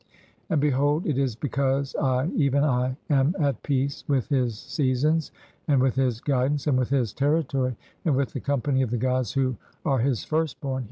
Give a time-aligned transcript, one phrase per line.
[0.49, 5.31] And behold, it is because I, even I, am at peace "with his seasons,
[5.67, 9.33] and with his guidance, and with his territory, "and with the company of the gods
[9.33, 10.79] who (8) are his firstborn.